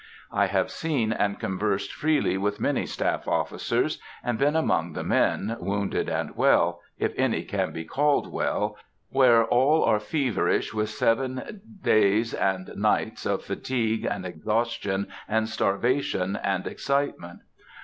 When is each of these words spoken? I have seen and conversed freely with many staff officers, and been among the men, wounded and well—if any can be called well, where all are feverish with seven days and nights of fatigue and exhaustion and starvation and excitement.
I 0.31 0.47
have 0.47 0.71
seen 0.71 1.13
and 1.13 1.39
conversed 1.39 1.93
freely 1.93 2.35
with 2.35 2.59
many 2.59 2.87
staff 2.87 3.27
officers, 3.27 3.99
and 4.23 4.39
been 4.39 4.55
among 4.55 4.93
the 4.93 5.03
men, 5.03 5.55
wounded 5.59 6.09
and 6.09 6.35
well—if 6.35 7.13
any 7.19 7.43
can 7.43 7.71
be 7.71 7.83
called 7.85 8.25
well, 8.31 8.77
where 9.11 9.45
all 9.45 9.83
are 9.83 9.99
feverish 9.99 10.73
with 10.73 10.89
seven 10.89 11.61
days 11.83 12.33
and 12.33 12.71
nights 12.75 13.27
of 13.27 13.43
fatigue 13.43 14.03
and 14.03 14.25
exhaustion 14.25 15.05
and 15.27 15.47
starvation 15.47 16.35
and 16.35 16.65
excitement. 16.65 17.41